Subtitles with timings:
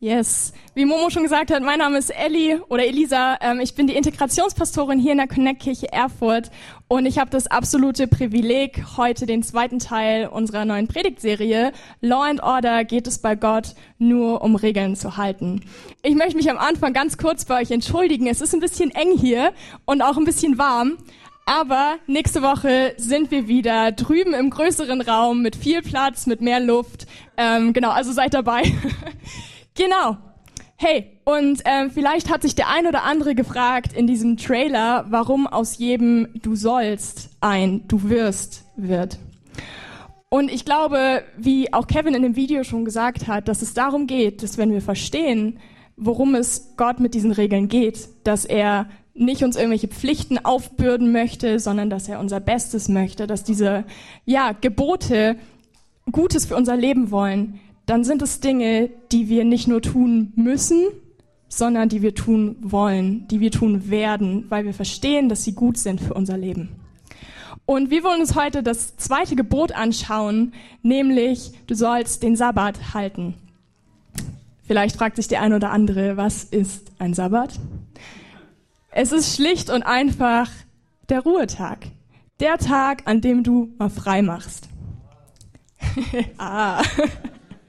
[0.00, 0.52] Yes.
[0.76, 3.36] Wie Momo schon gesagt hat, mein Name ist Elli oder Elisa.
[3.40, 6.52] Ähm, ich bin die Integrationspastorin hier in der Connect-Kirche Erfurt
[6.86, 12.40] und ich habe das absolute Privileg, heute den zweiten Teil unserer neuen Predigtserie Law and
[12.44, 15.62] Order geht es bei Gott nur um Regeln zu halten.
[16.04, 18.28] Ich möchte mich am Anfang ganz kurz bei euch entschuldigen.
[18.28, 19.52] Es ist ein bisschen eng hier
[19.84, 20.96] und auch ein bisschen warm.
[21.44, 26.60] Aber nächste Woche sind wir wieder drüben im größeren Raum mit viel Platz, mit mehr
[26.60, 27.08] Luft.
[27.36, 28.62] Ähm, genau, also seid dabei.
[29.78, 30.16] Genau.
[30.74, 35.46] Hey, und ähm, vielleicht hat sich der ein oder andere gefragt in diesem Trailer, warum
[35.46, 39.20] aus jedem Du sollst ein Du wirst wird.
[40.30, 44.08] Und ich glaube, wie auch Kevin in dem Video schon gesagt hat, dass es darum
[44.08, 45.60] geht, dass wenn wir verstehen,
[45.96, 51.60] worum es Gott mit diesen Regeln geht, dass er nicht uns irgendwelche Pflichten aufbürden möchte,
[51.60, 53.84] sondern dass er unser Bestes möchte, dass diese
[54.24, 55.36] ja, Gebote
[56.10, 60.88] Gutes für unser Leben wollen, dann sind es Dinge, die wir nicht nur tun müssen,
[61.48, 65.78] sondern die wir tun wollen, die wir tun werden, weil wir verstehen, dass sie gut
[65.78, 66.68] sind für unser Leben.
[67.64, 73.34] Und wir wollen uns heute das zweite Gebot anschauen, nämlich du sollst den Sabbat halten.
[74.66, 77.58] Vielleicht fragt sich der ein oder andere, was ist ein Sabbat?
[78.90, 80.50] Es ist schlicht und einfach
[81.08, 81.86] der Ruhetag.
[82.38, 84.68] Der Tag, an dem du mal frei machst.
[86.36, 86.82] ah.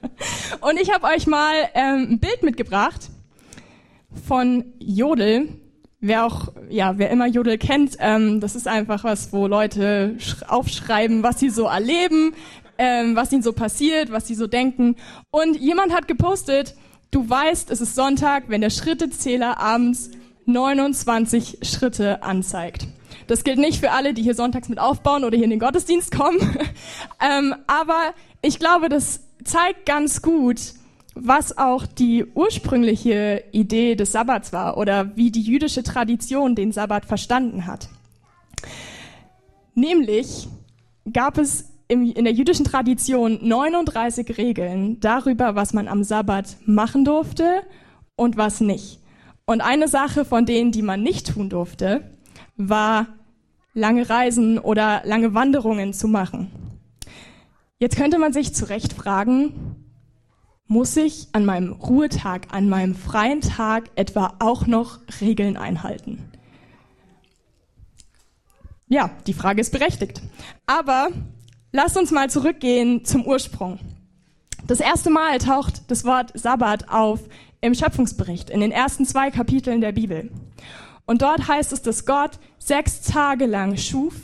[0.61, 3.09] Und ich habe euch mal ähm, ein Bild mitgebracht
[4.27, 5.49] von Jodel.
[6.01, 10.15] Wer auch, ja, wer immer Jodel kennt, ähm, das ist einfach was, wo Leute
[10.47, 12.33] aufschreiben, was sie so erleben,
[12.77, 14.95] ähm, was ihnen so passiert, was sie so denken.
[15.29, 16.75] Und jemand hat gepostet,
[17.11, 20.11] du weißt, es ist Sonntag, wenn der Schrittezähler abends
[20.45, 22.87] 29 Schritte anzeigt.
[23.27, 26.11] Das gilt nicht für alle, die hier sonntags mit aufbauen oder hier in den Gottesdienst
[26.11, 26.39] kommen.
[27.21, 30.73] ähm, aber ich glaube, dass zeigt ganz gut,
[31.15, 37.05] was auch die ursprüngliche Idee des Sabbats war oder wie die jüdische Tradition den Sabbat
[37.05, 37.89] verstanden hat.
[39.75, 40.47] Nämlich
[41.11, 47.63] gab es in der jüdischen Tradition 39 Regeln darüber, was man am Sabbat machen durfte
[48.15, 48.99] und was nicht.
[49.45, 52.03] Und eine Sache von denen, die man nicht tun durfte,
[52.57, 53.07] war
[53.73, 56.51] lange Reisen oder lange Wanderungen zu machen.
[57.81, 59.85] Jetzt könnte man sich zu Recht fragen,
[60.67, 66.29] muss ich an meinem Ruhetag, an meinem freien Tag etwa auch noch Regeln einhalten?
[68.87, 70.21] Ja, die Frage ist berechtigt.
[70.65, 71.07] Aber
[71.71, 73.79] lasst uns mal zurückgehen zum Ursprung.
[74.67, 77.21] Das erste Mal taucht das Wort Sabbat auf
[77.61, 80.29] im Schöpfungsbericht, in den ersten zwei Kapiteln der Bibel.
[81.05, 84.15] Und dort heißt es, dass Gott sechs Tage lang schuf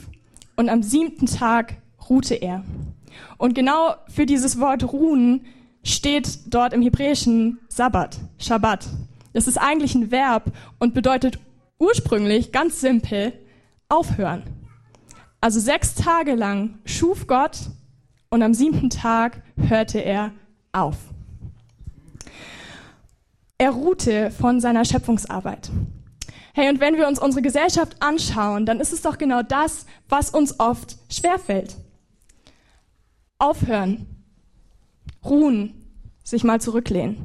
[0.58, 1.78] und am siebten Tag
[2.10, 2.66] ruhte er.
[3.38, 5.46] Und genau für dieses Wort ruhen
[5.84, 8.88] steht dort im Hebräischen Sabbat, Shabbat.
[9.34, 11.40] Das ist eigentlich ein Verb und bedeutet
[11.78, 13.34] ursprünglich ganz simpel
[13.90, 14.44] aufhören.
[15.42, 17.58] Also sechs Tage lang schuf Gott
[18.30, 20.32] und am siebten Tag hörte er
[20.72, 20.96] auf.
[23.58, 25.70] Er ruhte von seiner Schöpfungsarbeit.
[26.54, 30.30] Hey, und wenn wir uns unsere Gesellschaft anschauen, dann ist es doch genau das, was
[30.30, 31.76] uns oft schwerfällt
[33.38, 34.08] aufhören,
[35.24, 35.74] ruhen,
[36.24, 37.18] sich mal zurücklehnen.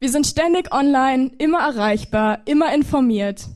[0.00, 3.48] Wir sind ständig online, immer erreichbar, immer informiert.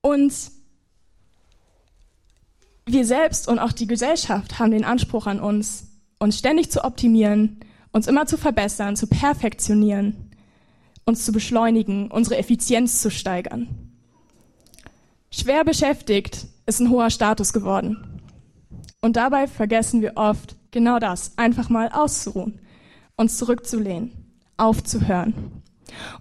[0.00, 0.32] Und
[2.86, 7.60] wir selbst und auch die Gesellschaft haben den Anspruch an uns, uns ständig zu optimieren,
[7.92, 10.30] uns immer zu verbessern, zu perfektionieren,
[11.04, 13.68] uns zu beschleunigen, unsere Effizienz zu steigern.
[15.30, 18.11] Schwer beschäftigt ist ein hoher Status geworden.
[19.02, 22.60] Und dabei vergessen wir oft genau das, einfach mal auszuruhen,
[23.16, 24.12] uns zurückzulehnen,
[24.56, 25.62] aufzuhören.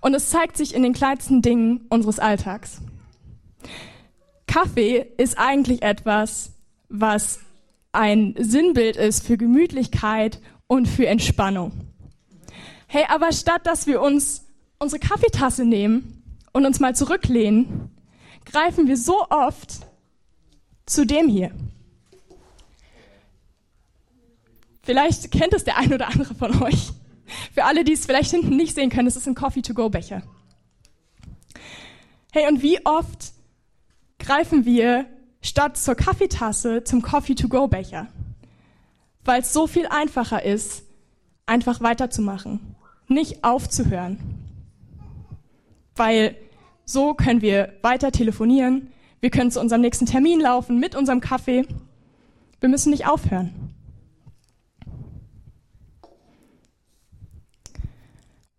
[0.02, 2.81] Und es zeigt sich in den kleinsten Dingen unseres Alltags.
[4.47, 6.53] Kaffee ist eigentlich etwas,
[6.90, 7.40] was
[7.91, 11.72] ein Sinnbild ist für Gemütlichkeit und für Entspannung.
[12.88, 14.47] Hey, aber statt dass wir uns
[14.79, 17.91] unsere Kaffeetasse nehmen und uns mal zurücklehnen,
[18.44, 19.82] greifen wir so oft
[20.88, 21.52] zu dem hier.
[24.83, 26.91] Vielleicht kennt es der ein oder andere von euch.
[27.53, 30.23] Für alle, die es vielleicht hinten nicht sehen können, es ist ein Coffee-to-go-Becher.
[32.31, 33.33] Hey, und wie oft
[34.19, 35.05] greifen wir
[35.41, 38.07] statt zur Kaffeetasse zum Coffee-to-go-Becher?
[39.23, 40.83] Weil es so viel einfacher ist,
[41.45, 42.75] einfach weiterzumachen,
[43.07, 44.17] nicht aufzuhören.
[45.95, 46.35] Weil
[46.85, 51.67] so können wir weiter telefonieren, wir können zu unserem nächsten Termin laufen mit unserem Kaffee.
[52.59, 53.60] Wir müssen nicht aufhören.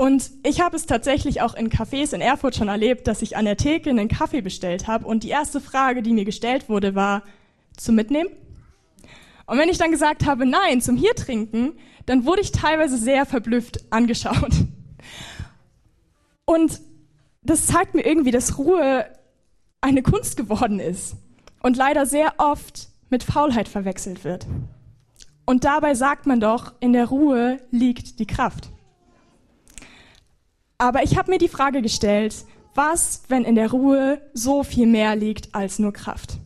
[0.03, 3.45] Und ich habe es tatsächlich auch in Cafés in Erfurt schon erlebt, dass ich an
[3.45, 7.23] der Theke einen Kaffee bestellt habe und die erste Frage, die mir gestellt wurde, war,
[7.77, 8.29] zum Mitnehmen?
[9.47, 13.27] Und wenn ich dann gesagt habe, nein, zum hier trinken, dann wurde ich teilweise sehr
[13.27, 14.53] verblüfft angeschaut.
[16.47, 16.81] Und
[17.43, 19.07] das zeigt mir irgendwie, dass Ruhe
[19.81, 21.15] eine Kunst geworden ist
[21.63, 24.49] und leider sehr oft mit Faulheit verwechselt wird.
[25.47, 28.73] Und dabei sagt man doch, in der Ruhe liegt die Kraft.
[30.83, 32.45] Aber ich habe mir die Frage gestellt,
[32.75, 36.39] was, wenn in der Ruhe so viel mehr liegt als nur Kraft?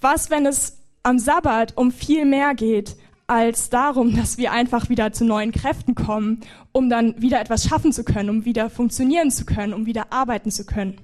[0.00, 5.12] Was, wenn es am Sabbat um viel mehr geht als darum, dass wir einfach wieder
[5.12, 6.40] zu neuen Kräften kommen,
[6.72, 10.50] um dann wieder etwas schaffen zu können, um wieder funktionieren zu können, um wieder arbeiten
[10.50, 10.98] zu können?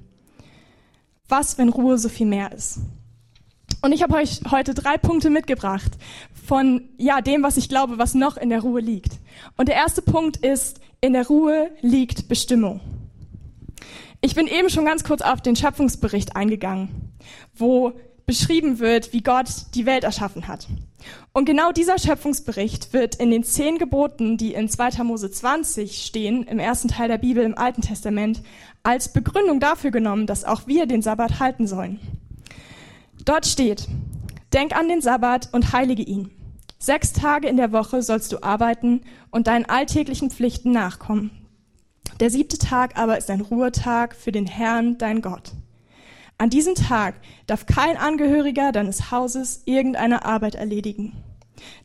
[1.28, 2.78] Was, wenn Ruhe so viel mehr ist?
[3.82, 5.98] Und ich habe euch heute drei Punkte mitgebracht
[6.46, 9.12] von ja, dem, was ich glaube, was noch in der Ruhe liegt.
[9.56, 12.80] Und der erste Punkt ist, in der Ruhe liegt Bestimmung.
[14.20, 17.12] Ich bin eben schon ganz kurz auf den Schöpfungsbericht eingegangen,
[17.54, 17.92] wo
[18.26, 20.66] beschrieben wird, wie Gott die Welt erschaffen hat.
[21.32, 25.02] Und genau dieser Schöpfungsbericht wird in den zehn Geboten, die in 2.
[25.02, 28.42] Mose 20 stehen, im ersten Teil der Bibel im Alten Testament,
[28.82, 32.00] als Begründung dafür genommen, dass auch wir den Sabbat halten sollen.
[33.24, 33.88] Dort steht,
[34.52, 36.30] denk an den Sabbat und heilige ihn.
[36.84, 39.00] Sechs Tage in der Woche sollst du arbeiten
[39.30, 41.30] und deinen alltäglichen Pflichten nachkommen.
[42.20, 45.52] Der siebte Tag aber ist ein Ruhetag für den Herrn, dein Gott.
[46.36, 47.14] An diesem Tag
[47.46, 51.14] darf kein Angehöriger deines Hauses irgendeine Arbeit erledigen.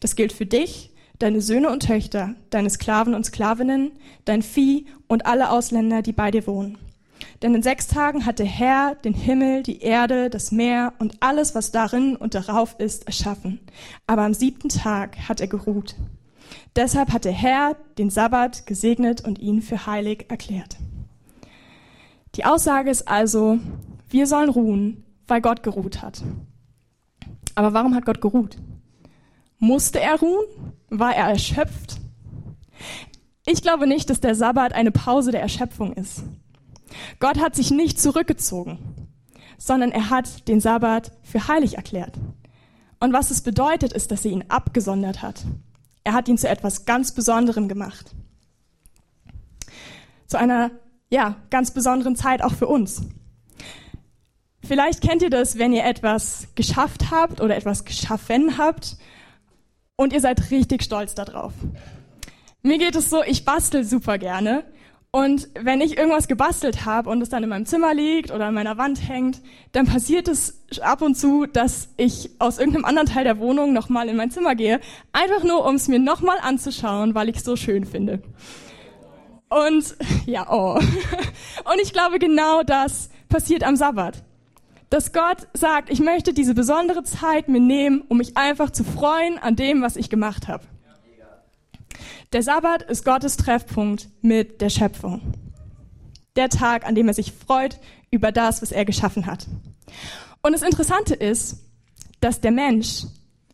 [0.02, 3.94] Das gilt für dich, deine Söhne und Töchter, deine Sklaven und Sklavinnen,
[4.26, 6.78] dein Vieh und alle Ausländer, die bei dir wohnen.
[7.42, 11.56] Denn in sechs Tagen hat der Herr den Himmel, die Erde, das Meer und alles,
[11.56, 13.60] was darin und darauf ist, erschaffen.
[14.08, 15.96] Aber am siebten Tag hat er geruht.
[16.76, 20.78] Deshalb hat der Herr den Sabbat gesegnet und ihn für heilig erklärt.
[22.36, 23.60] Die Aussage ist also,
[24.10, 26.22] wir sollen ruhen, weil Gott geruht hat.
[27.56, 28.58] Aber warum hat Gott geruht?
[29.58, 30.46] Musste er ruhen?
[30.90, 31.98] War er erschöpft?
[33.46, 36.24] Ich glaube nicht, dass der Sabbat eine Pause der Erschöpfung ist.
[37.20, 38.80] Gott hat sich nicht zurückgezogen,
[39.58, 42.14] sondern er hat den Sabbat für heilig erklärt.
[43.00, 45.46] Und was es bedeutet, ist, dass er ihn abgesondert hat.
[46.04, 48.12] Er hat ihn zu etwas ganz Besonderem gemacht.
[50.28, 50.72] Zu einer,
[51.10, 53.04] ja, ganz besonderen Zeit auch für uns.
[54.64, 58.98] Vielleicht kennt ihr das, wenn ihr etwas geschafft habt oder etwas geschaffen habt
[59.96, 61.54] und ihr seid richtig stolz darauf.
[62.62, 64.66] Mir geht es so, ich bastel super gerne
[65.12, 68.54] und wenn ich irgendwas gebastelt habe und es dann in meinem Zimmer liegt oder an
[68.54, 69.42] meiner Wand hängt,
[69.72, 74.08] dann passiert es ab und zu, dass ich aus irgendeinem anderen Teil der Wohnung nochmal
[74.08, 74.80] in mein Zimmer gehe,
[75.12, 78.22] einfach nur, um es mir nochmal anzuschauen, weil ich es so schön finde.
[79.50, 79.96] Und
[80.28, 80.76] ja, oh.
[81.72, 84.24] Und ich glaube, genau das passiert am Sabbat.
[84.92, 89.40] Dass Gott sagt, ich möchte diese besondere Zeit mir nehmen, um mich einfach zu freuen
[89.40, 90.66] an dem, was ich gemacht habe.
[92.32, 95.34] Der Sabbat ist Gottes Treffpunkt mit der Schöpfung.
[96.36, 97.80] Der Tag, an dem er sich freut
[98.12, 99.48] über das, was er geschaffen hat.
[100.44, 101.66] Und das Interessante ist,
[102.20, 103.06] dass der Mensch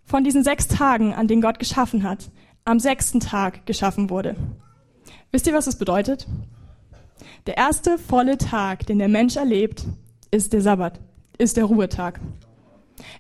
[0.04, 2.30] von diesen sechs Tagen, an denen Gott geschaffen hat,
[2.66, 4.36] am sechsten Tag geschaffen wurde.
[5.32, 6.28] Wisst ihr, was das bedeutet?
[7.48, 9.86] Der erste volle Tag, den der Mensch erlebt,
[10.32, 11.00] ist der Sabbat,
[11.38, 12.20] ist der Ruhetag.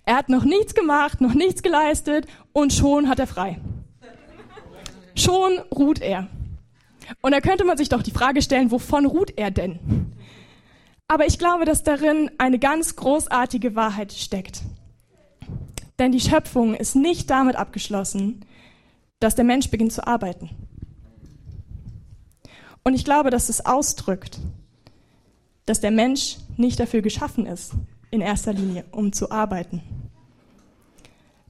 [0.04, 3.62] Er hat noch nichts gemacht, noch nichts geleistet und schon hat er frei
[5.16, 6.28] schon ruht er.
[7.22, 10.12] Und da könnte man sich doch die Frage stellen, wovon ruht er denn?
[11.08, 14.64] Aber ich glaube, dass darin eine ganz großartige Wahrheit steckt.
[16.00, 18.44] Denn die Schöpfung ist nicht damit abgeschlossen,
[19.20, 20.50] dass der Mensch beginnt zu arbeiten.
[22.84, 24.40] Und ich glaube, dass es ausdrückt,
[25.66, 27.74] dass der Mensch nicht dafür geschaffen ist,
[28.12, 29.82] in erster Linie, um zu arbeiten.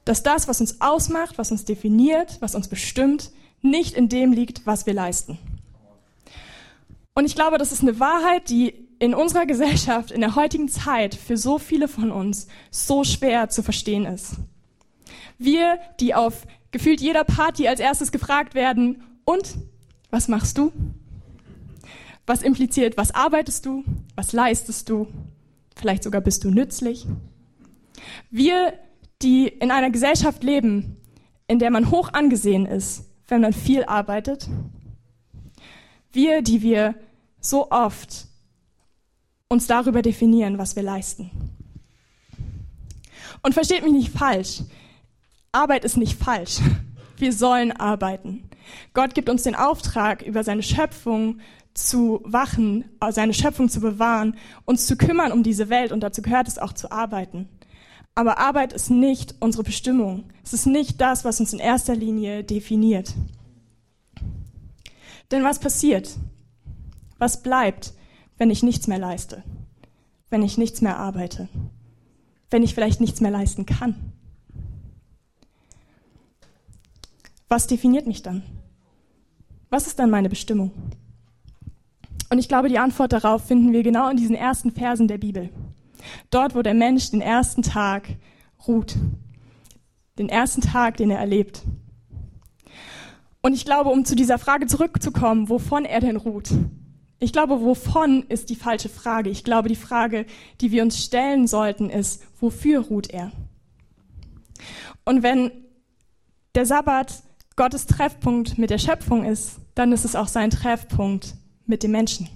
[0.04, 3.32] Dass das, was uns ausmacht, was uns definiert, was uns bestimmt,
[3.62, 5.38] nicht in dem liegt, was wir leisten.
[7.14, 11.14] Und ich glaube, das ist eine Wahrheit, die in unserer Gesellschaft, in der heutigen Zeit
[11.14, 14.36] für so viele von uns so schwer zu verstehen ist.
[15.38, 19.56] Wir, die auf gefühlt jeder Party als erstes gefragt werden, und
[20.10, 20.72] was machst du?
[22.26, 23.82] Was impliziert, was arbeitest du?
[24.14, 25.08] Was leistest du?
[25.74, 27.06] Vielleicht sogar bist du nützlich.
[28.30, 28.74] Wir,
[29.22, 30.96] die in einer Gesellschaft leben,
[31.48, 34.48] in der man hoch angesehen ist, wenn man viel arbeitet.
[36.12, 36.94] Wir, die wir
[37.40, 38.26] so oft
[39.48, 41.30] uns darüber definieren, was wir leisten.
[43.42, 44.62] Und versteht mich nicht falsch.
[45.52, 46.58] Arbeit ist nicht falsch.
[47.18, 48.50] Wir sollen arbeiten.
[48.92, 51.40] Gott gibt uns den Auftrag, über seine Schöpfung
[51.72, 56.48] zu wachen, seine Schöpfung zu bewahren, uns zu kümmern um diese Welt und dazu gehört
[56.48, 57.48] es auch zu arbeiten.
[58.18, 60.24] Aber Arbeit ist nicht unsere Bestimmung.
[60.42, 63.14] Es ist nicht das, was uns in erster Linie definiert.
[65.30, 66.16] Denn was passiert?
[67.18, 67.92] Was bleibt,
[68.38, 69.42] wenn ich nichts mehr leiste?
[70.30, 71.48] Wenn ich nichts mehr arbeite?
[72.48, 73.94] Wenn ich vielleicht nichts mehr leisten kann?
[77.48, 78.42] Was definiert mich dann?
[79.68, 80.72] Was ist dann meine Bestimmung?
[82.30, 85.50] Und ich glaube, die Antwort darauf finden wir genau in diesen ersten Versen der Bibel.
[86.30, 88.08] Dort, wo der Mensch den ersten Tag
[88.66, 88.96] ruht.
[90.18, 91.62] Den ersten Tag, den er erlebt.
[93.42, 96.50] Und ich glaube, um zu dieser Frage zurückzukommen, wovon er denn ruht.
[97.18, 99.30] Ich glaube, wovon ist die falsche Frage.
[99.30, 100.26] Ich glaube, die Frage,
[100.60, 103.32] die wir uns stellen sollten, ist, wofür ruht er?
[105.04, 105.50] Und wenn
[106.54, 107.22] der Sabbat
[107.54, 111.34] Gottes Treffpunkt mit der Schöpfung ist, dann ist es auch sein Treffpunkt
[111.64, 112.28] mit dem Menschen.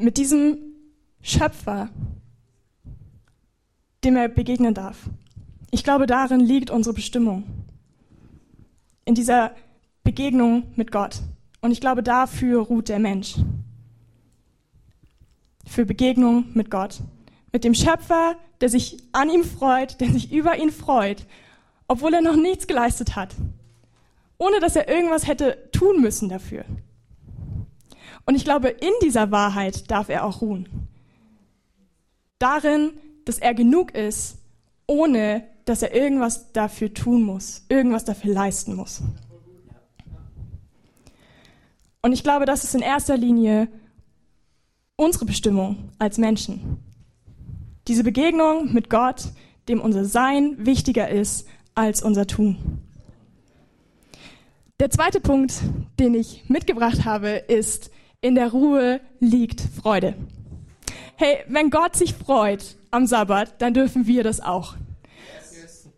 [0.00, 0.56] Mit diesem
[1.20, 1.90] Schöpfer,
[4.02, 4.96] dem er begegnen darf.
[5.70, 7.44] Ich glaube, darin liegt unsere Bestimmung.
[9.04, 9.54] In dieser
[10.02, 11.20] Begegnung mit Gott.
[11.60, 13.36] Und ich glaube, dafür ruht der Mensch.
[15.66, 17.00] Für Begegnung mit Gott.
[17.52, 21.26] Mit dem Schöpfer, der sich an ihm freut, der sich über ihn freut,
[21.88, 23.34] obwohl er noch nichts geleistet hat.
[24.38, 26.64] Ohne dass er irgendwas hätte tun müssen dafür.
[28.30, 30.68] Und ich glaube, in dieser Wahrheit darf er auch ruhen.
[32.38, 32.92] Darin,
[33.24, 34.38] dass er genug ist,
[34.86, 39.02] ohne dass er irgendwas dafür tun muss, irgendwas dafür leisten muss.
[42.02, 43.66] Und ich glaube, das ist in erster Linie
[44.94, 46.78] unsere Bestimmung als Menschen.
[47.88, 49.24] Diese Begegnung mit Gott,
[49.66, 52.78] dem unser Sein wichtiger ist als unser Tun.
[54.78, 55.54] Der zweite Punkt,
[55.98, 60.14] den ich mitgebracht habe, ist, in der Ruhe liegt Freude.
[61.16, 64.74] Hey, wenn Gott sich freut am Sabbat, dann dürfen wir das auch.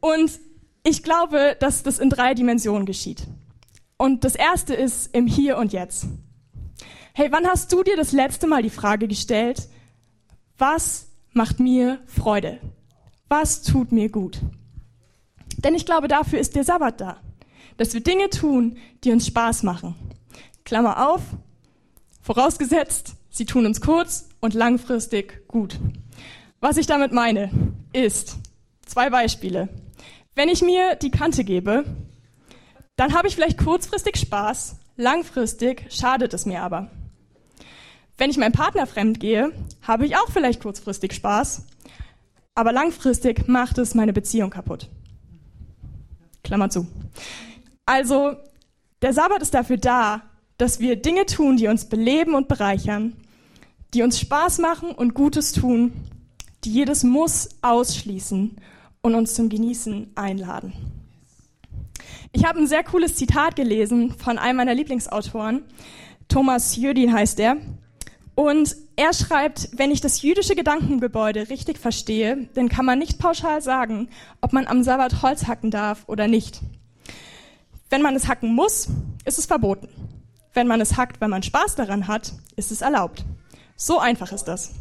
[0.01, 0.41] Und
[0.85, 3.27] ich glaube, dass das in drei Dimensionen geschieht.
[3.97, 6.07] Und das erste ist im Hier und Jetzt.
[7.15, 9.69] Hey, wann hast du dir das letzte Mal die Frage gestellt,
[10.59, 12.59] was macht mir Freude?
[13.29, 14.41] Was tut mir gut?
[15.59, 17.21] Denn ich glaube, dafür ist der Sabbat da.
[17.77, 19.95] Dass wir Dinge tun, die uns Spaß machen.
[20.65, 21.23] Klammer auf,
[22.23, 25.79] vorausgesetzt, sie tun uns kurz und langfristig gut.
[26.61, 27.51] Was ich damit meine,
[27.93, 28.37] ist
[28.87, 29.69] zwei Beispiele.
[30.35, 31.85] Wenn ich mir die Kante gebe,
[32.97, 36.91] dann habe ich vielleicht kurzfristig Spaß, langfristig schadet es mir aber.
[38.17, 39.53] Wenn ich meinem Partner fremd gehe,
[39.83, 41.67] habe ich auch vielleicht kurzfristig Spaß,
[42.55, 44.89] aber langfristig macht es meine Beziehung kaputt.
[46.45, 46.87] Klammer zu.
[47.87, 48.37] Also,
[49.01, 50.23] der Sabbat ist dafür da,
[50.63, 53.17] dass wir Dinge tun, die uns beleben und bereichern,
[53.95, 55.93] die uns Spaß machen und Gutes tun,
[56.63, 58.55] die jedes Muss ausschließen
[59.01, 60.73] und uns zum Genießen einladen.
[62.31, 65.65] Ich habe ein sehr cooles Zitat gelesen von einem meiner Lieblingsautoren.
[66.29, 67.57] Thomas Jödin heißt er.
[68.37, 73.63] Und er schreibt, wenn ich das jüdische Gedankengebäude richtig verstehe, dann kann man nicht pauschal
[73.63, 76.61] sagen, ob man am Sabbat Holz hacken darf oder nicht.
[77.91, 78.87] Wenn man es hacken muss,
[79.25, 79.89] ist es verboten.
[80.55, 83.25] Wenn man es hackt, weil man Spaß daran hat, ist es erlaubt.
[83.77, 84.73] So einfach ist das.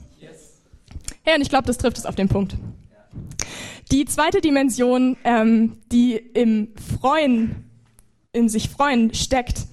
[1.25, 2.55] Ja, und ich glaube, das trifft es auf den Punkt.
[3.91, 7.69] Die zweite Dimension, ähm, die im Freuen,
[8.31, 9.67] in sich freuen steckt,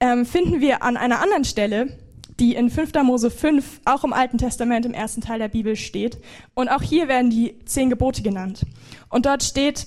[0.00, 1.98] ähm, finden wir an einer anderen Stelle,
[2.40, 3.02] die in 5.
[3.02, 6.18] Mose 5, auch im Alten Testament im ersten Teil der Bibel steht.
[6.54, 8.64] Und auch hier werden die zehn Gebote genannt.
[9.08, 9.86] Und dort steht,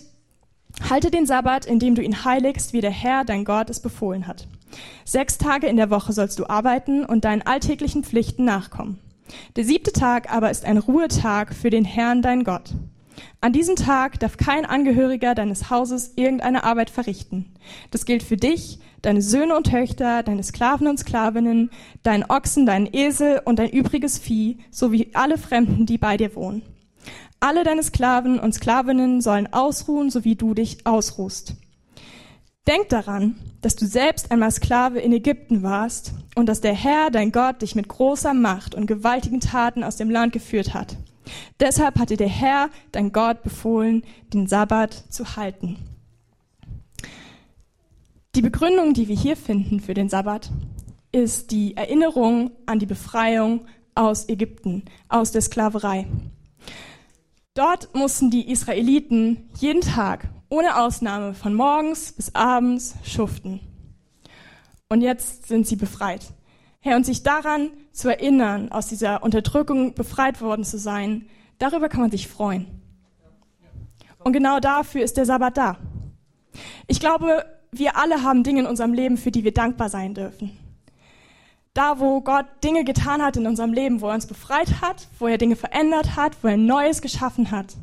[0.89, 4.47] halte den Sabbat, indem du ihn heiligst, wie der Herr, dein Gott, es befohlen hat.
[5.05, 8.99] Sechs Tage in der Woche sollst du arbeiten und deinen alltäglichen Pflichten nachkommen.
[9.55, 12.73] Der siebte Tag aber ist ein Ruhetag für den Herrn, dein Gott.
[13.39, 17.53] An diesem Tag darf kein Angehöriger deines Hauses irgendeine Arbeit verrichten.
[17.91, 21.71] Das gilt für dich, deine Söhne und Töchter, deine Sklaven und Sklavinnen,
[22.03, 26.61] deinen Ochsen, deinen Esel und dein übriges Vieh, sowie alle Fremden, die bei dir wohnen.
[27.43, 31.55] Alle deine Sklaven und Sklavinnen sollen ausruhen, so wie du dich ausruhst.
[32.67, 37.31] Denk daran, dass du selbst einmal Sklave in Ägypten warst und dass der Herr, dein
[37.31, 40.97] Gott, dich mit großer Macht und gewaltigen Taten aus dem Land geführt hat.
[41.59, 45.77] Deshalb hatte der Herr, dein Gott, befohlen, den Sabbat zu halten.
[48.35, 50.51] Die Begründung, die wir hier finden für den Sabbat,
[51.11, 56.05] ist die Erinnerung an die Befreiung aus Ägypten, aus der Sklaverei.
[57.53, 63.59] Dort mussten die Israeliten jeden Tag ohne Ausnahme von morgens bis abends schuften.
[64.87, 66.33] Und jetzt sind sie befreit.
[66.79, 71.27] Herr, und sich daran zu erinnern, aus dieser Unterdrückung befreit worden zu sein,
[71.59, 72.67] darüber kann man sich freuen.
[74.19, 75.77] Und genau dafür ist der Sabbat da.
[76.87, 80.57] Ich glaube, wir alle haben Dinge in unserem Leben, für die wir dankbar sein dürfen.
[81.73, 85.27] Da, wo Gott Dinge getan hat in unserem Leben, wo er uns befreit hat, wo
[85.27, 87.77] er Dinge verändert hat, wo er Neues geschaffen hat.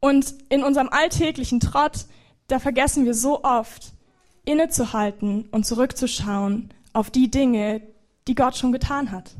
[0.00, 2.06] Und in unserem alltäglichen Trott,
[2.48, 3.92] da vergessen wir so oft,
[4.44, 7.80] innezuhalten und zurückzuschauen auf die Dinge,
[8.28, 9.34] die Gott schon getan hat.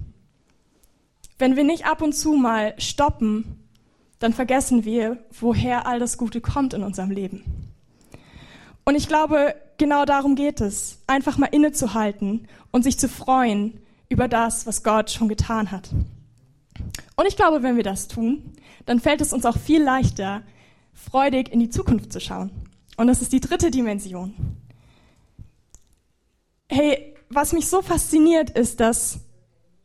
[1.38, 3.68] Wenn wir nicht ab und zu mal stoppen,
[4.20, 7.73] dann vergessen wir, woher all das Gute kommt in unserem Leben.
[8.84, 14.28] Und ich glaube, genau darum geht es, einfach mal innezuhalten und sich zu freuen über
[14.28, 15.90] das, was Gott schon getan hat.
[17.16, 18.52] Und ich glaube, wenn wir das tun,
[18.86, 20.42] dann fällt es uns auch viel leichter,
[20.92, 22.50] freudig in die Zukunft zu schauen.
[22.96, 24.34] Und das ist die dritte Dimension.
[26.68, 29.20] Hey, was mich so fasziniert, ist, dass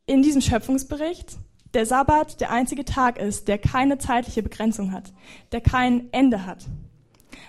[0.05, 1.37] in diesem Schöpfungsbericht
[1.73, 5.13] der Sabbat der einzige Tag ist, der keine zeitliche Begrenzung hat,
[5.51, 6.65] der kein Ende hat.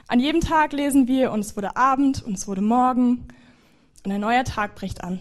[0.08, 3.28] An jedem Tag lesen wir, und es wurde Abend und es wurde Morgen
[4.04, 5.20] und ein neuer Tag bricht an.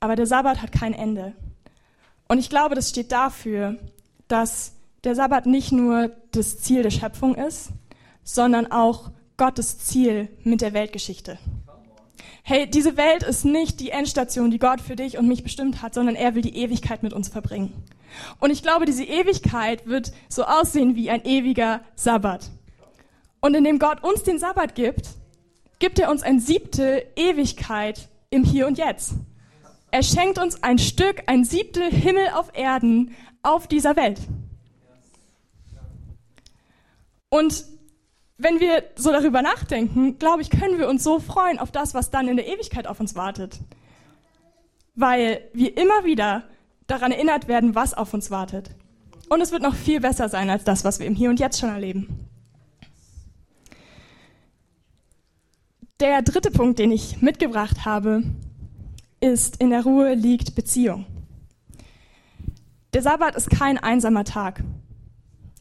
[0.00, 1.32] Aber der Sabbat hat kein Ende.
[2.28, 3.76] Und ich glaube, das steht dafür,
[4.28, 4.72] dass
[5.04, 7.70] der Sabbat nicht nur das Ziel der Schöpfung ist,
[8.24, 11.38] sondern auch Gottes Ziel mit der Weltgeschichte.
[12.42, 15.94] Hey, diese Welt ist nicht die Endstation, die Gott für dich und mich bestimmt hat,
[15.94, 17.72] sondern er will die Ewigkeit mit uns verbringen.
[18.38, 22.50] Und ich glaube, diese Ewigkeit wird so aussehen wie ein ewiger Sabbat.
[23.40, 25.08] Und indem Gott uns den Sabbat gibt,
[25.78, 29.14] gibt er uns ein siebte Ewigkeit im Hier und Jetzt.
[29.90, 34.20] Er schenkt uns ein Stück, ein Siebtel Himmel auf Erden auf dieser Welt.
[37.28, 37.64] Und
[38.38, 42.10] wenn wir so darüber nachdenken, glaube ich, können wir uns so freuen auf das, was
[42.10, 43.60] dann in der Ewigkeit auf uns wartet.
[44.94, 46.44] Weil wir immer wieder
[46.86, 48.70] daran erinnert werden, was auf uns wartet.
[49.28, 51.58] Und es wird noch viel besser sein als das, was wir im Hier und Jetzt
[51.58, 52.28] schon erleben.
[56.00, 58.22] Der dritte Punkt, den ich mitgebracht habe,
[59.18, 61.06] ist, in der Ruhe liegt Beziehung.
[62.92, 64.62] Der Sabbat ist kein einsamer Tag.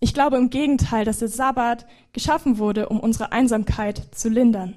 [0.01, 4.73] Ich glaube im Gegenteil, dass der Sabbat geschaffen wurde, um unsere Einsamkeit zu lindern.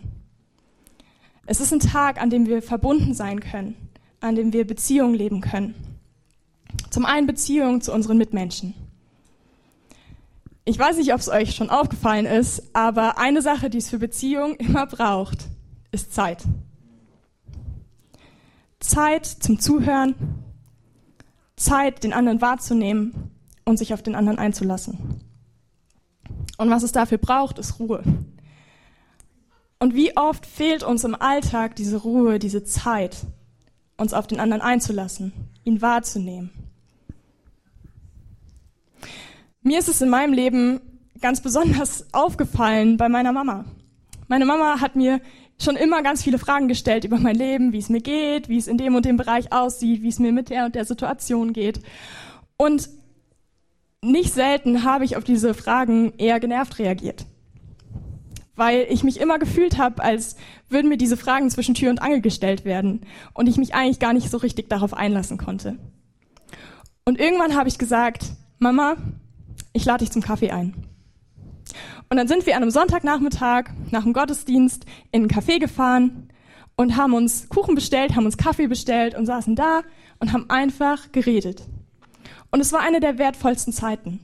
[1.44, 3.74] Es ist ein Tag, an dem wir verbunden sein können,
[4.20, 5.74] an dem wir Beziehungen leben können.
[6.90, 8.74] Zum einen Beziehung zu unseren Mitmenschen.
[10.68, 13.98] Ich weiß nicht, ob es euch schon aufgefallen ist, aber eine Sache, die es für
[13.98, 15.46] Beziehungen immer braucht,
[15.92, 16.44] ist Zeit.
[18.78, 20.14] Zeit zum Zuhören,
[21.57, 23.31] Zeit, den anderen wahrzunehmen
[23.64, 25.22] und sich auf den anderen einzulassen.
[26.59, 28.02] Und was es dafür braucht, ist Ruhe.
[29.78, 33.16] Und wie oft fehlt uns im Alltag diese Ruhe, diese Zeit,
[33.96, 35.33] uns auf den anderen einzulassen,
[35.64, 36.50] ihn wahrzunehmen.
[39.68, 40.81] Mir ist es in meinem Leben
[41.20, 43.66] ganz besonders aufgefallen bei meiner Mama.
[44.26, 45.20] Meine Mama hat mir
[45.61, 48.66] schon immer ganz viele Fragen gestellt über mein Leben, wie es mir geht, wie es
[48.66, 51.83] in dem und dem Bereich aussieht, wie es mir mit der und der Situation geht.
[52.57, 52.88] Und
[54.00, 57.26] nicht selten habe ich auf diese Fragen eher genervt reagiert.
[58.57, 60.37] Weil ich mich immer gefühlt habe, als
[60.70, 63.02] würden mir diese Fragen zwischen Tür und Angel gestellt werden
[63.35, 65.78] und ich mich eigentlich gar nicht so richtig darauf einlassen konnte.
[67.04, 68.96] Und irgendwann habe ich gesagt, Mama,
[69.72, 70.74] ich lade dich zum Kaffee ein.
[72.11, 76.28] Und dann sind wir an einem Sonntagnachmittag nach dem Gottesdienst in ein Café gefahren
[76.76, 79.83] und haben uns Kuchen bestellt, haben uns Kaffee bestellt und saßen da
[80.18, 81.62] und haben einfach geredet.
[82.50, 84.20] Und es war eine der wertvollsten Zeiten,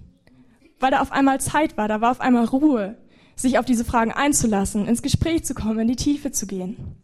[0.80, 2.96] weil da auf einmal Zeit war, da war auf einmal Ruhe,
[3.36, 6.96] sich auf diese Fragen einzulassen, ins Gespräch zu kommen, in die Tiefe zu gehen.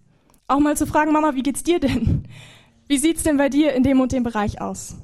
[0.49, 2.25] Auch mal zu fragen, Mama, wie geht's dir denn?
[2.89, 4.97] Wie sieht's denn bei dir in dem und dem Bereich aus?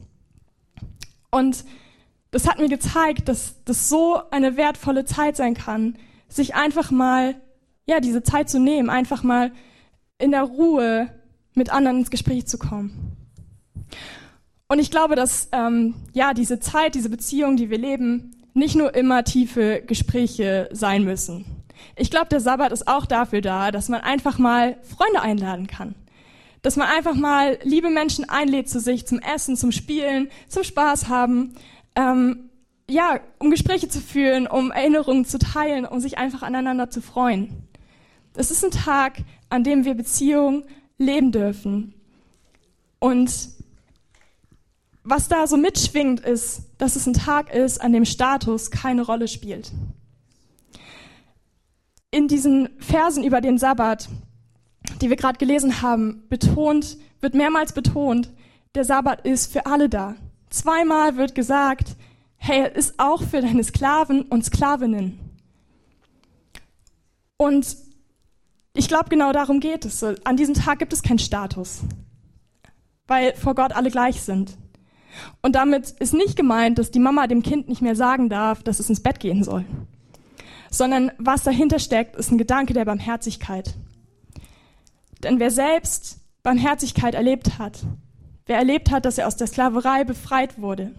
[1.30, 1.64] Und
[2.30, 5.96] das hat mir gezeigt, dass das so eine wertvolle Zeit sein kann,
[6.28, 7.34] sich einfach mal,
[7.86, 9.52] ja, diese Zeit zu nehmen, einfach mal
[10.18, 11.08] in der Ruhe
[11.54, 13.16] mit anderen ins Gespräch zu kommen.
[14.68, 18.94] Und ich glaube, dass ähm, ja diese Zeit, diese Beziehung, die wir leben, nicht nur
[18.94, 21.44] immer tiefe Gespräche sein müssen.
[21.94, 25.94] Ich glaube, der Sabbat ist auch dafür da, dass man einfach mal Freunde einladen kann.
[26.62, 31.08] Dass man einfach mal liebe Menschen einlädt zu sich zum Essen, zum Spielen, zum Spaß
[31.08, 31.54] haben,
[31.96, 32.50] ähm,
[32.88, 37.66] ja, um Gespräche zu führen, um Erinnerungen zu teilen, um sich einfach aneinander zu freuen.
[38.34, 40.64] Es ist ein Tag, an dem wir Beziehungen
[40.98, 41.94] leben dürfen.
[42.98, 43.50] Und
[45.02, 49.28] was da so mitschwingt, ist, dass es ein Tag ist, an dem Status keine Rolle
[49.28, 49.72] spielt.
[52.10, 54.08] In diesen Versen über den Sabbat,
[55.00, 58.32] die wir gerade gelesen haben, betont, wird mehrmals betont,
[58.74, 60.16] der Sabbat ist für alle da.
[60.50, 61.96] Zweimal wird gesagt,
[62.36, 65.18] hey, er ist auch für deine Sklaven und Sklavinnen.
[67.36, 67.76] Und
[68.74, 70.02] ich glaube, genau darum geht es.
[70.02, 71.80] An diesem Tag gibt es keinen Status,
[73.06, 74.56] weil vor Gott alle gleich sind.
[75.42, 78.80] Und damit ist nicht gemeint, dass die Mama dem Kind nicht mehr sagen darf, dass
[78.80, 79.64] es ins Bett gehen soll,
[80.70, 83.74] sondern was dahinter steckt, ist ein Gedanke der Barmherzigkeit.
[85.22, 87.80] Denn wer selbst Barmherzigkeit erlebt hat,
[88.46, 90.92] wer erlebt hat, dass er aus der Sklaverei befreit wurde,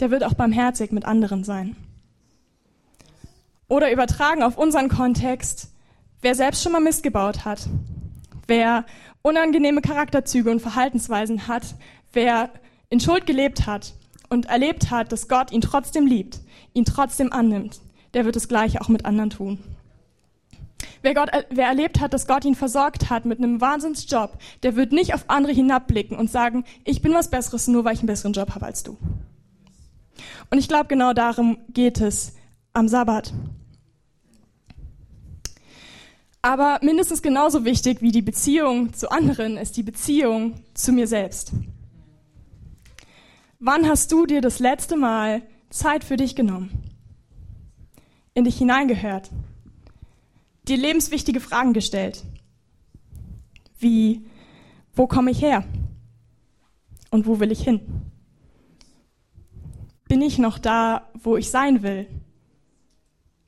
[0.00, 1.76] der wird auch barmherzig mit anderen sein.
[3.66, 5.70] Oder übertragen auf unseren Kontext,
[6.22, 7.68] wer selbst schon mal Mist gebaut hat,
[8.46, 8.86] wer
[9.22, 11.74] unangenehme Charakterzüge und Verhaltensweisen hat,
[12.12, 12.50] wer
[12.88, 13.94] in Schuld gelebt hat
[14.30, 16.40] und erlebt hat, dass Gott ihn trotzdem liebt,
[16.72, 17.80] ihn trotzdem annimmt,
[18.14, 19.58] der wird das Gleiche auch mit anderen tun.
[21.02, 24.92] Wer, Gott, wer erlebt hat, dass Gott ihn versorgt hat mit einem Wahnsinnsjob, der wird
[24.92, 28.32] nicht auf andere hinabblicken und sagen, ich bin was Besseres, nur weil ich einen besseren
[28.32, 28.96] Job habe als du.
[30.50, 32.34] Und ich glaube, genau darum geht es
[32.72, 33.32] am Sabbat.
[36.42, 41.52] Aber mindestens genauso wichtig wie die Beziehung zu anderen ist die Beziehung zu mir selbst.
[43.58, 46.70] Wann hast du dir das letzte Mal Zeit für dich genommen?
[48.34, 49.30] In dich hineingehört?
[50.68, 52.24] Dir lebenswichtige Fragen gestellt?
[53.78, 54.26] Wie,
[54.94, 55.64] wo komme ich her?
[57.10, 57.80] Und wo will ich hin?
[60.08, 62.06] Bin ich noch da, wo ich sein will?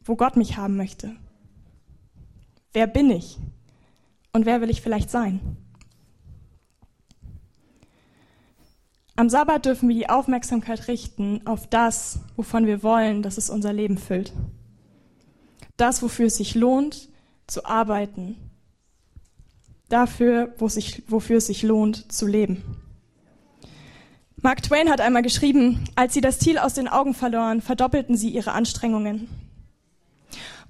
[0.03, 1.15] Wo Gott mich haben möchte?
[2.73, 3.39] Wer bin ich?
[4.33, 5.41] Und wer will ich vielleicht sein?
[9.17, 13.73] Am Sabbat dürfen wir die Aufmerksamkeit richten auf das, wovon wir wollen, dass es unser
[13.75, 14.33] Leben füllt.
[15.81, 17.09] Das, wofür es sich lohnt,
[17.47, 18.37] zu arbeiten.
[19.89, 22.63] Dafür, wo sich, wofür es sich lohnt, zu leben.
[24.37, 28.29] Mark Twain hat einmal geschrieben, als sie das Ziel aus den Augen verloren, verdoppelten sie
[28.29, 29.29] ihre Anstrengungen.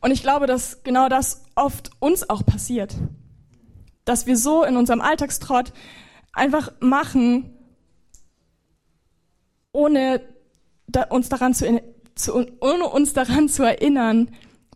[0.01, 2.95] Und ich glaube, dass genau das oft uns auch passiert.
[4.05, 5.73] Dass wir so in unserem Alltagstrott
[6.33, 7.53] einfach machen,
[9.73, 10.21] ohne
[11.09, 11.67] uns daran zu,
[12.61, 14.31] ohne uns daran zu erinnern,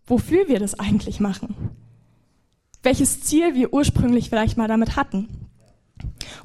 [0.06, 1.54] wofür wir das eigentlich machen.
[2.82, 5.28] Welches Ziel wir ursprünglich vielleicht mal damit hatten.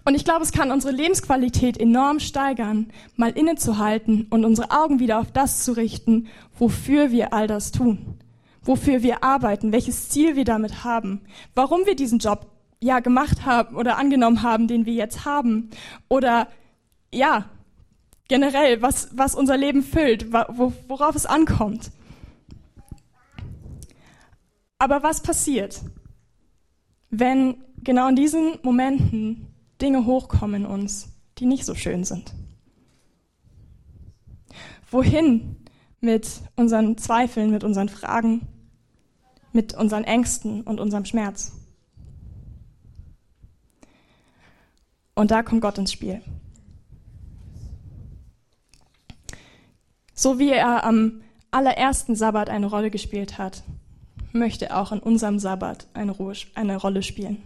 [0.05, 5.19] Und ich glaube, es kann unsere Lebensqualität enorm steigern, mal innezuhalten und unsere Augen wieder
[5.19, 8.17] auf das zu richten, wofür wir all das tun.
[8.61, 11.21] Wofür wir arbeiten, welches Ziel wir damit haben,
[11.55, 12.47] warum wir diesen Job
[12.81, 15.69] ja gemacht haben oder angenommen haben, den wir jetzt haben.
[16.07, 16.47] Oder
[17.11, 17.45] ja,
[18.27, 21.91] generell, was, was unser Leben füllt, worauf es ankommt.
[24.79, 25.81] Aber was passiert,
[27.09, 32.33] wenn genau in diesen Momenten Dinge hochkommen in uns, die nicht so schön sind?
[34.89, 35.57] Wohin
[35.99, 38.47] mit unseren Zweifeln, mit unseren Fragen,
[39.51, 41.51] mit unseren Ängsten und unserem Schmerz?
[45.13, 46.21] Und da kommt Gott ins Spiel.
[50.13, 53.63] So wie er am allerersten Sabbat eine Rolle gespielt hat,
[54.31, 57.41] möchte auch in unserem Sabbat eine, Ruhe, eine Rolle spielen.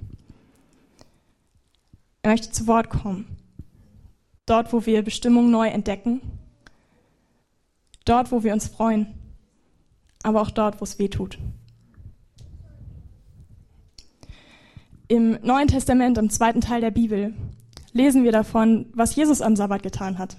[2.21, 3.37] Er möchte zu Wort kommen.
[4.45, 6.21] Dort, wo wir Bestimmung neu entdecken.
[8.05, 9.07] Dort, wo wir uns freuen.
[10.23, 11.37] Aber auch dort, wo es weh tut.
[15.07, 17.33] Im Neuen Testament, im zweiten Teil der Bibel,
[17.91, 20.37] lesen wir davon, was Jesus am Sabbat getan hat.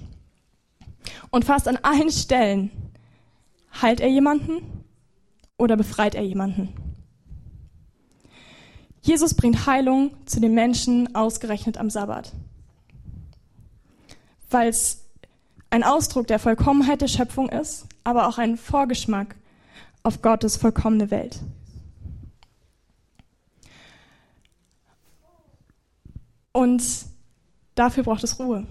[1.31, 2.71] Und fast an allen Stellen
[3.81, 4.84] heilt er jemanden
[5.59, 6.73] oder befreit er jemanden.
[9.03, 12.33] Jesus bringt Heilung zu den Menschen ausgerechnet am Sabbat,
[14.51, 15.05] weil es
[15.71, 19.37] ein Ausdruck der Vollkommenheit der Schöpfung ist, aber auch ein Vorgeschmack
[20.03, 21.41] auf Gottes vollkommene Welt.
[26.53, 26.85] Und
[27.75, 28.67] dafür braucht es Ruhe.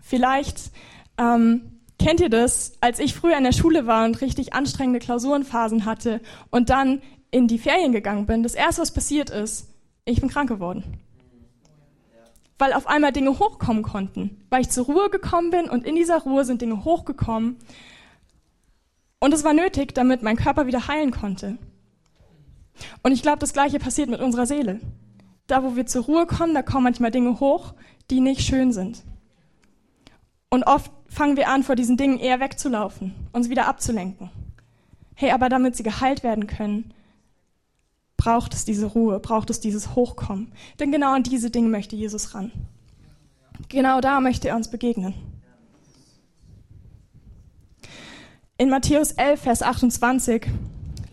[0.00, 0.70] Vielleicht
[1.18, 1.77] ähm,
[2.08, 6.22] kennt ihr das, als ich früher in der Schule war und richtig anstrengende Klausurenphasen hatte
[6.50, 8.42] und dann in die Ferien gegangen bin?
[8.42, 9.68] Das erste, was passiert ist,
[10.06, 11.02] ich bin krank geworden.
[12.56, 14.42] Weil auf einmal Dinge hochkommen konnten.
[14.48, 17.58] Weil ich zur Ruhe gekommen bin und in dieser Ruhe sind Dinge hochgekommen.
[19.20, 21.58] Und es war nötig, damit mein Körper wieder heilen konnte.
[23.02, 24.80] Und ich glaube, das Gleiche passiert mit unserer Seele.
[25.46, 27.74] Da, wo wir zur Ruhe kommen, da kommen manchmal Dinge hoch,
[28.10, 29.04] die nicht schön sind.
[30.48, 34.30] Und oft fangen wir an, vor diesen Dingen eher wegzulaufen, uns wieder abzulenken.
[35.14, 36.92] Hey, aber damit sie geheilt werden können,
[38.16, 40.52] braucht es diese Ruhe, braucht es dieses Hochkommen.
[40.78, 42.52] Denn genau an diese Dinge möchte Jesus ran.
[43.68, 45.14] Genau da möchte er uns begegnen.
[48.58, 50.46] In Matthäus 11, Vers 28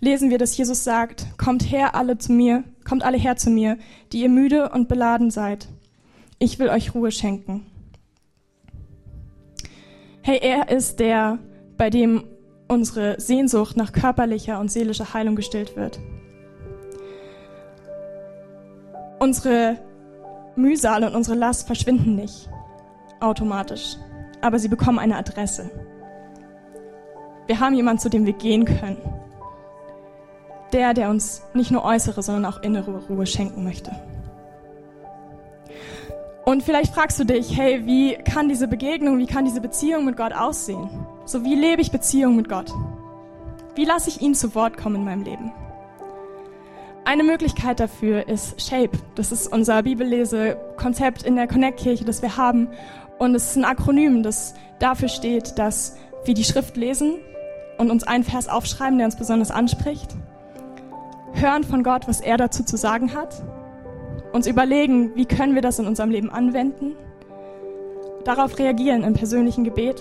[0.01, 3.77] lesen wir, dass Jesus sagt, kommt her alle zu mir, kommt alle her zu mir,
[4.11, 5.67] die ihr müde und beladen seid.
[6.39, 7.65] Ich will euch Ruhe schenken.
[10.27, 11.37] Hey, er ist der,
[11.77, 12.23] bei dem
[12.67, 15.99] unsere Sehnsucht nach körperlicher und seelischer Heilung gestillt wird.
[19.19, 19.77] Unsere
[20.55, 22.49] Mühsal und unsere Last verschwinden nicht
[23.19, 23.97] automatisch,
[24.41, 25.69] aber sie bekommen eine Adresse.
[27.45, 28.97] Wir haben jemanden, zu dem wir gehen können.
[30.73, 33.91] Der, der uns nicht nur äußere, sondern auch innere Ruhe schenken möchte.
[36.55, 40.15] Und vielleicht fragst du dich, hey, wie kann diese Begegnung, wie kann diese Beziehung mit
[40.15, 40.89] Gott aussehen?
[41.25, 42.71] So wie lebe ich Beziehung mit Gott?
[43.75, 45.51] Wie lasse ich ihn zu Wort kommen in meinem Leben?
[47.03, 48.97] Eine Möglichkeit dafür ist Shape.
[49.15, 52.69] Das ist unser Bibellese-Konzept in der Connect-Kirche, das wir haben.
[53.19, 57.15] Und es ist ein Akronym, das dafür steht, dass wir die Schrift lesen
[57.77, 60.15] und uns einen Vers aufschreiben, der uns besonders anspricht.
[61.33, 63.43] Hören von Gott, was er dazu zu sagen hat.
[64.35, 66.97] Uns überlegen, wie können wir das in unserem Leben anwenden.
[68.25, 69.95] Darauf reagieren im persönlichen Gebet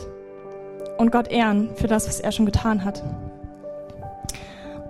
[0.98, 3.04] und Gott ehren für das, was er schon getan hat.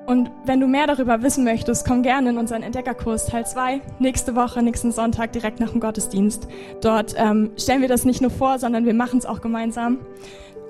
[0.07, 4.35] Und wenn du mehr darüber wissen möchtest, komm gerne in unseren Entdeckerkurs Teil 2, nächste
[4.35, 6.49] Woche, nächsten Sonntag, direkt nach dem Gottesdienst.
[6.81, 9.99] Dort ähm, stellen wir das nicht nur vor, sondern wir machen es auch gemeinsam.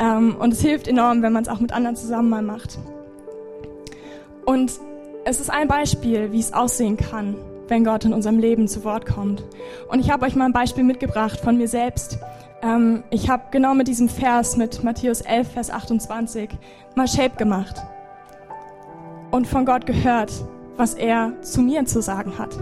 [0.00, 2.80] Ähm, und es hilft enorm, wenn man es auch mit anderen zusammen mal macht.
[4.44, 4.72] Und
[5.24, 7.37] es ist ein Beispiel, wie es aussehen kann,
[7.68, 9.44] wenn Gott in unserem Leben zu Wort kommt.
[9.88, 12.18] Und ich habe euch mal ein Beispiel mitgebracht von mir selbst.
[12.62, 16.50] Ähm, ich habe genau mit diesem Vers, mit Matthäus 11, Vers 28,
[16.94, 17.83] mal Shape gemacht
[19.35, 20.33] und von Gott gehört,
[20.77, 22.57] was er zu mir zu sagen hat.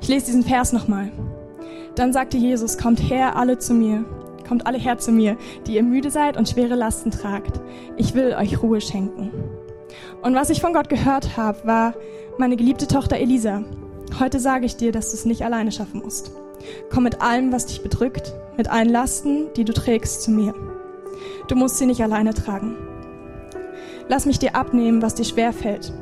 [0.00, 1.10] Ich lese diesen Vers nochmal.
[1.94, 4.04] Dann sagte Jesus, kommt her alle zu mir,
[4.48, 7.60] kommt alle her zu mir, die ihr müde seid und schwere Lasten tragt.
[7.98, 9.30] Ich will euch Ruhe schenken.
[10.22, 11.94] Und was ich von Gott gehört habe, war
[12.38, 13.62] meine geliebte Tochter Elisa.
[14.20, 16.32] Heute sage ich dir, dass du es nicht alleine schaffen musst.
[16.90, 20.54] Komm mit allem, was dich bedrückt, mit allen Lasten, die du trägst, zu mir.
[21.48, 22.76] Du musst sie nicht alleine tragen.
[24.08, 25.92] Lass mich dir abnehmen, was dir schwer fällt.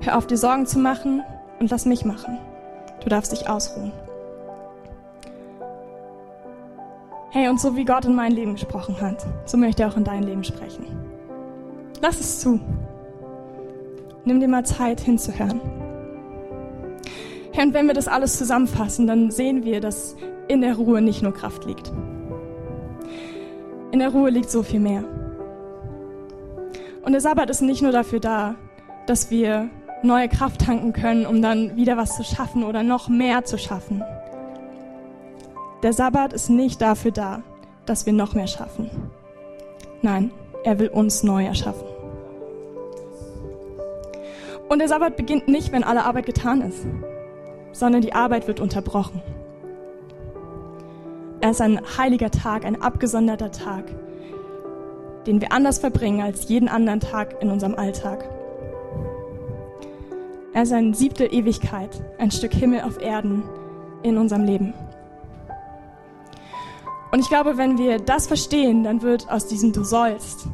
[0.00, 1.22] Hör auf, dir Sorgen zu machen
[1.58, 2.38] und lass mich machen.
[3.02, 3.92] Du darfst dich ausruhen.
[7.30, 10.04] Hey, und so wie Gott in mein Leben gesprochen hat, so möchte er auch in
[10.04, 10.86] dein Leben sprechen.
[12.00, 12.60] Lass es zu.
[14.24, 15.60] Nimm dir mal Zeit hinzuhören.
[17.52, 20.16] Herr, und wenn wir das alles zusammenfassen, dann sehen wir, dass
[20.48, 21.92] in der Ruhe nicht nur Kraft liegt.
[23.90, 25.04] In der Ruhe liegt so viel mehr.
[27.02, 28.54] Und der Sabbat ist nicht nur dafür da,
[29.06, 29.70] dass wir
[30.02, 34.04] neue Kraft tanken können, um dann wieder was zu schaffen oder noch mehr zu schaffen.
[35.82, 37.42] Der Sabbat ist nicht dafür da,
[37.86, 38.90] dass wir noch mehr schaffen.
[40.02, 40.30] Nein,
[40.64, 41.86] er will uns neu erschaffen.
[44.68, 46.86] Und der Sabbat beginnt nicht, wenn alle Arbeit getan ist,
[47.72, 49.22] sondern die Arbeit wird unterbrochen.
[51.40, 53.84] Er ist ein heiliger Tag, ein abgesonderter Tag,
[55.26, 58.28] den wir anders verbringen als jeden anderen Tag in unserem Alltag.
[60.52, 63.44] Er ist eine siebte Ewigkeit, ein Stück Himmel auf Erden
[64.02, 64.74] in unserem Leben.
[67.10, 70.46] Und ich glaube, wenn wir das verstehen, dann wird aus diesem Du sollst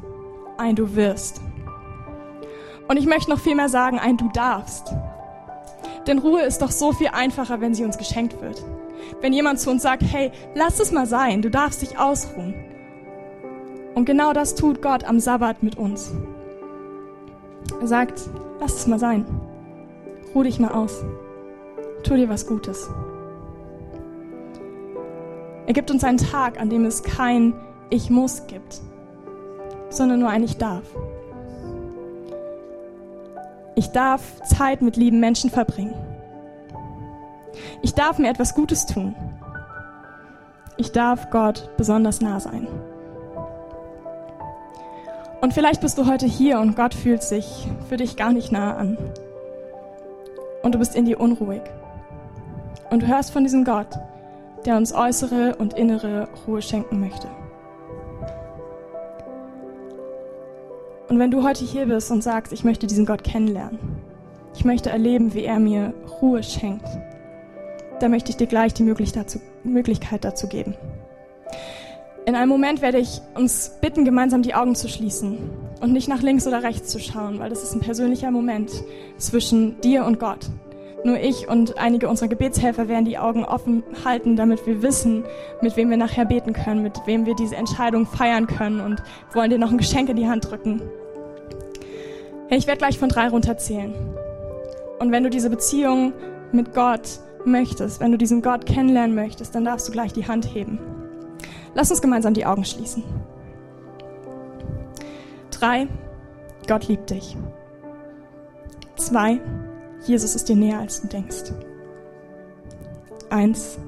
[0.57, 1.41] ein Du wirst.
[2.89, 4.95] Und ich möchte noch viel mehr sagen, ein Du darfst.
[6.07, 8.63] Denn Ruhe ist doch so viel einfacher, wenn sie uns geschenkt wird.
[9.21, 12.55] Wenn jemand zu uns sagt, hey, lass es mal sein, du darfst dich ausruhen.
[13.95, 16.13] Und genau das tut Gott am Sabbat mit uns.
[17.81, 18.21] Er sagt,
[18.61, 19.25] lass es mal sein.
[20.35, 21.05] Ruh dich mal aus.
[22.03, 22.91] Tu dir was Gutes.
[25.67, 27.55] Er gibt uns einen Tag, an dem es kein
[27.89, 28.81] Ich muss gibt,
[29.89, 30.85] sondern nur ein Ich darf.
[33.75, 35.95] Ich darf Zeit mit lieben Menschen verbringen.
[37.83, 39.15] Ich darf mir etwas Gutes tun.
[40.77, 42.67] Ich darf Gott besonders nah sein.
[45.41, 48.77] Und vielleicht bist du heute hier und Gott fühlt sich für dich gar nicht nah
[48.77, 48.97] an.
[50.63, 51.63] Und du bist in dir unruhig.
[52.91, 53.89] Und du hörst von diesem Gott,
[54.65, 57.29] der uns äußere und innere Ruhe schenken möchte.
[61.09, 63.79] Und wenn du heute hier bist und sagst, ich möchte diesen Gott kennenlernen,
[64.55, 66.89] ich möchte erleben, wie er mir Ruhe schenkt,
[68.01, 70.75] dann möchte ich dir gleich die Möglichkeit dazu geben.
[72.27, 75.39] In einem Moment werde ich uns bitten, gemeinsam die Augen zu schließen
[75.81, 78.71] und nicht nach links oder rechts zu schauen, weil das ist ein persönlicher Moment
[79.19, 80.49] zwischen dir und Gott.
[81.05, 85.25] Nur ich und einige unserer Gebetshelfer werden die Augen offen halten, damit wir wissen,
[85.61, 89.03] mit wem wir nachher beten können, mit wem wir diese Entscheidung feiern können und
[89.35, 90.81] wollen dir noch ein Geschenk in die Hand drücken.
[92.49, 93.95] Ich werde gleich von drei runterzählen.
[94.99, 96.15] Und wenn du diese Beziehung
[96.53, 100.55] mit Gott möchtest, wenn du diesen Gott kennenlernen möchtest, dann darfst du gleich die Hand
[100.55, 100.79] heben.
[101.75, 103.03] Lass uns gemeinsam die Augen schließen.
[105.51, 105.87] Drei,
[106.67, 107.37] Gott liebt dich.
[108.97, 109.41] Zwei,
[110.07, 111.53] Jesus ist dir näher, als du denkst.
[113.31, 113.79] Eins,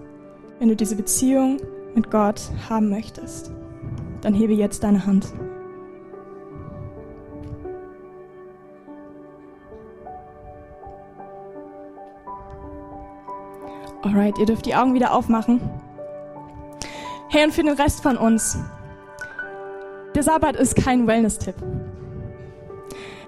[0.58, 1.60] wenn du diese Beziehung
[1.94, 3.50] mit Gott haben möchtest,
[4.22, 5.26] dann hebe jetzt deine Hand.
[14.02, 15.60] Alright, ihr dürft die Augen wieder aufmachen.
[17.28, 18.56] Hey, und für den Rest von uns,
[20.14, 21.56] der Sabbat ist kein Wellness-Tipp.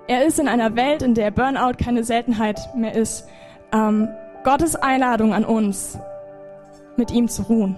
[0.08, 3.28] Er ist in einer Welt, in der Burnout keine Seltenheit mehr ist,
[3.72, 4.08] ähm,
[4.42, 5.98] Gottes Einladung an uns,
[6.96, 7.76] mit ihm zu ruhen.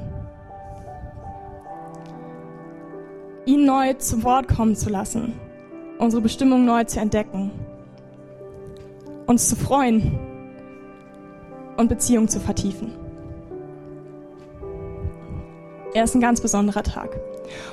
[3.47, 5.41] Ihn neu zu Wort kommen zu lassen,
[5.99, 7.51] unsere Bestimmung neu zu entdecken,
[9.27, 10.17] uns zu freuen
[11.77, 13.00] und Beziehung zu vertiefen.
[15.93, 17.19] Er ist ein ganz besonderer Tag.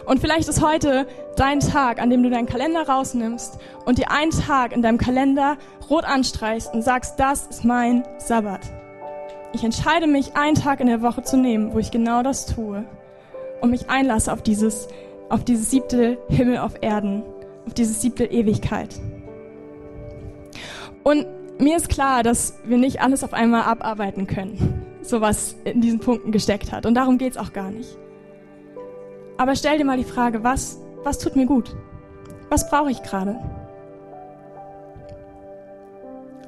[0.06, 4.32] Und vielleicht ist heute dein Tag, an dem du deinen Kalender rausnimmst und dir einen
[4.32, 5.58] Tag in deinem Kalender
[5.90, 8.62] rot anstreichst und sagst, das ist mein Sabbat.
[9.54, 12.86] Ich entscheide mich, einen Tag in der Woche zu nehmen, wo ich genau das tue
[13.62, 14.88] und mich einlasse auf dieses,
[15.30, 17.24] auf dieses siebte Himmel auf Erden,
[17.66, 18.96] auf dieses siebte Ewigkeit.
[21.04, 21.26] Und
[21.60, 26.00] mir ist klar, dass wir nicht alles auf einmal abarbeiten können, so was in diesen
[26.00, 26.86] Punkten gesteckt hat.
[26.86, 27.98] Und darum geht's auch gar nicht.
[29.38, 31.76] Aber stell dir mal die Frage, was, was tut mir gut?
[32.50, 33.38] Was brauche ich gerade?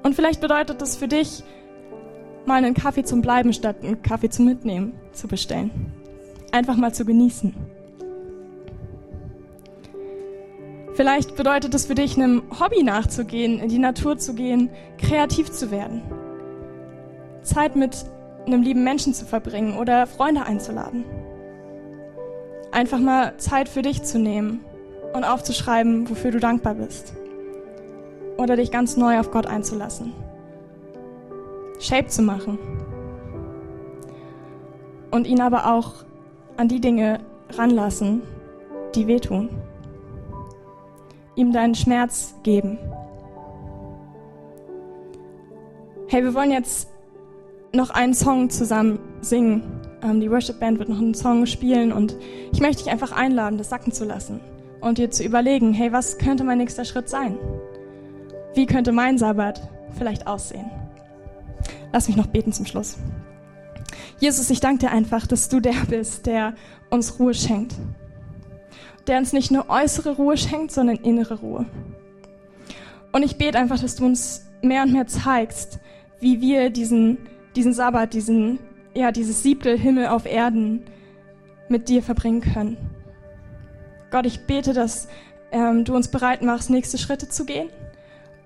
[0.01, 1.43] Und vielleicht bedeutet das für dich,
[2.45, 5.93] mal einen Kaffee zum Bleiben statt einen Kaffee zum Mitnehmen zu bestellen.
[6.51, 7.53] Einfach mal zu genießen.
[10.95, 15.69] Vielleicht bedeutet es für dich, einem Hobby nachzugehen, in die Natur zu gehen, kreativ zu
[15.69, 16.01] werden.
[17.43, 18.05] Zeit mit
[18.47, 21.05] einem lieben Menschen zu verbringen oder Freunde einzuladen
[22.71, 24.61] einfach mal Zeit für dich zu nehmen
[25.13, 27.13] und aufzuschreiben, wofür du dankbar bist.
[28.37, 30.13] Oder dich ganz neu auf Gott einzulassen.
[31.79, 32.57] Shape zu machen.
[35.11, 36.05] Und ihn aber auch
[36.57, 37.19] an die Dinge
[37.51, 38.21] ranlassen,
[38.95, 39.49] die wehtun.
[41.35, 42.77] Ihm deinen Schmerz geben.
[46.07, 46.89] Hey, wir wollen jetzt
[47.73, 49.78] noch einen Song zusammen singen.
[50.01, 52.15] Ähm, die Worship Band wird noch einen Song spielen und
[52.51, 54.39] ich möchte dich einfach einladen, das sacken zu lassen
[54.81, 57.37] und dir zu überlegen, hey, was könnte mein nächster Schritt sein?
[58.53, 60.69] Wie könnte mein Sabbat vielleicht aussehen?
[61.91, 62.97] Lass mich noch beten zum Schluss.
[64.19, 66.53] Jesus, ich danke dir einfach, dass du der bist, der
[66.89, 67.75] uns Ruhe schenkt.
[69.07, 71.65] Der uns nicht nur äußere Ruhe schenkt, sondern innere Ruhe.
[73.11, 75.79] Und ich bete einfach, dass du uns mehr und mehr zeigst,
[76.19, 77.17] wie wir diesen,
[77.55, 78.59] diesen Sabbat, diesen
[78.93, 80.83] ja, dieses siebte Himmel auf Erden
[81.67, 82.77] mit dir verbringen können.
[84.11, 85.07] Gott, ich bete, dass
[85.51, 87.69] ähm, du uns bereit machst, nächste Schritte zu gehen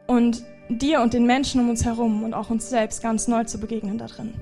[0.08, 3.60] und dir und den Menschen um uns herum und auch uns selbst ganz neu zu
[3.60, 4.34] begegnen da drin.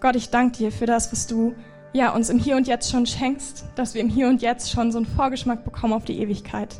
[0.00, 1.54] Gott, ich danke dir für das, was du
[1.92, 4.90] ja, uns im Hier und Jetzt schon schenkst, dass wir im Hier und Jetzt schon
[4.90, 6.74] so einen Vorgeschmack bekommen auf die Ewigkeit.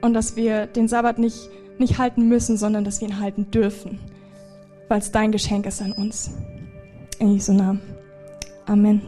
[0.00, 4.00] Und dass wir den Sabbat nicht, nicht halten müssen, sondern dass wir ihn halten dürfen
[4.88, 6.30] weil es dein Geschenk ist an uns.
[7.18, 7.80] In Jesu Namen.
[8.66, 9.00] Amen.